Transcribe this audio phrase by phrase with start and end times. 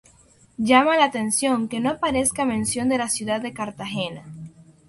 [0.57, 4.23] Llama la atención que no aparezca mención de la ciudad de Cartagena.